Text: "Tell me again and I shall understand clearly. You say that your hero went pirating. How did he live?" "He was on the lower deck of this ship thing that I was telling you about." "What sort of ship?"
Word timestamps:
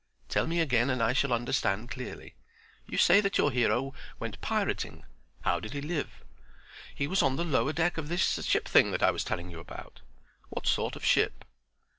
"Tell 0.29 0.47
me 0.47 0.59
again 0.59 0.89
and 0.89 0.99
I 0.99 1.13
shall 1.13 1.31
understand 1.31 1.91
clearly. 1.91 2.33
You 2.87 2.97
say 2.97 3.21
that 3.21 3.37
your 3.37 3.51
hero 3.51 3.93
went 4.17 4.41
pirating. 4.41 5.05
How 5.41 5.59
did 5.59 5.73
he 5.73 5.79
live?" 5.81 6.23
"He 6.95 7.05
was 7.05 7.21
on 7.21 7.35
the 7.35 7.43
lower 7.45 7.71
deck 7.71 7.99
of 7.99 8.07
this 8.09 8.43
ship 8.43 8.67
thing 8.67 8.89
that 8.89 9.03
I 9.03 9.11
was 9.11 9.23
telling 9.23 9.51
you 9.51 9.59
about." 9.59 10.01
"What 10.49 10.65
sort 10.65 10.95
of 10.95 11.05
ship?" 11.05 11.45